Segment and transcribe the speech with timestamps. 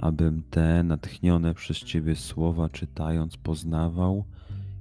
[0.00, 4.24] abym te natchnione przez Ciebie słowa czytając poznawał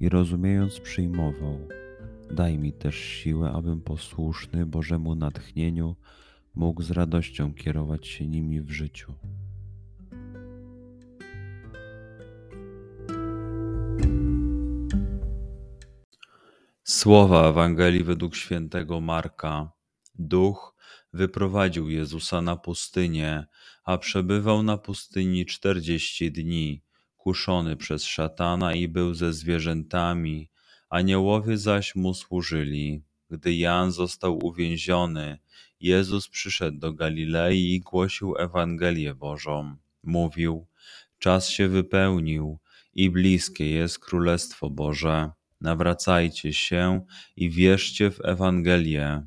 [0.00, 1.58] i rozumiejąc przyjmował.
[2.30, 5.96] Daj mi też siłę, abym posłuszny Bożemu natchnieniu
[6.54, 9.12] mógł z radością kierować się nimi w życiu.
[16.84, 19.81] Słowa Ewangelii według świętego Marka.
[20.14, 20.74] Duch
[21.12, 23.46] wyprowadził Jezusa na pustynię,
[23.84, 26.82] a przebywał na pustyni czterdzieści dni,
[27.16, 30.50] kuszony przez szatana i był ze zwierzętami,
[30.88, 33.02] aniołowie zaś mu służyli.
[33.30, 35.38] Gdy Jan został uwięziony,
[35.80, 39.76] Jezus przyszedł do Galilei i głosił Ewangelię Bożą.
[40.02, 40.66] Mówił:
[41.18, 42.58] Czas się wypełnił
[42.94, 45.30] i bliskie jest Królestwo Boże.
[45.60, 49.26] Nawracajcie się i wierzcie w Ewangelię.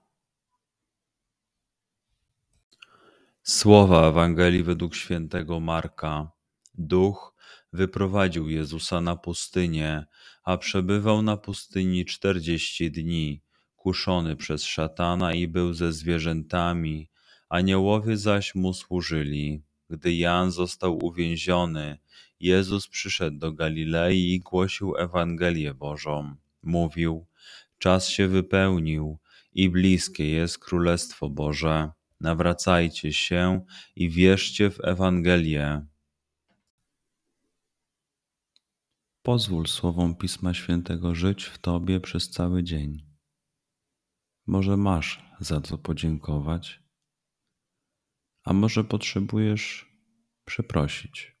[3.43, 6.31] Słowa Ewangelii według świętego Marka.
[6.73, 7.35] Duch
[7.73, 10.05] wyprowadził Jezusa na pustynię,
[10.43, 13.41] a przebywał na pustyni czterdzieści dni,
[13.75, 17.09] kuszony przez szatana i był ze zwierzętami,
[17.49, 19.63] aniołowie zaś mu służyli.
[19.89, 21.97] Gdy Jan został uwięziony,
[22.39, 26.35] Jezus przyszedł do Galilei i głosił Ewangelię Bożą.
[26.63, 27.25] Mówił:
[27.77, 29.19] Czas się wypełnił
[29.53, 33.65] i bliskie jest Królestwo Boże nawracajcie się
[33.95, 35.85] i wierzcie w Ewangelię.
[39.21, 43.05] Pozwól słowom Pisma Świętego żyć w Tobie przez cały dzień.
[44.47, 46.83] Może masz za co podziękować,
[48.43, 49.91] a może potrzebujesz
[50.45, 51.37] przeprosić.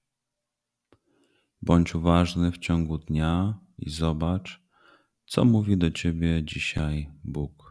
[1.61, 4.61] Bądź uważny w ciągu dnia i zobacz,
[5.25, 7.70] co mówi do Ciebie dzisiaj Bóg.